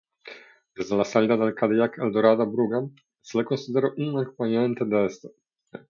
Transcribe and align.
Desde 0.75 0.97
la 0.97 1.05
salida 1.05 1.37
del 1.37 1.53
Cadillac 1.53 1.99
Eldorado 1.99 2.47
Brougham, 2.49 2.91
se 3.21 3.37
le 3.37 3.45
consideró 3.45 3.93
un 3.97 4.17
acompañante 4.19 4.83
de 4.83 5.05
este. 5.05 5.29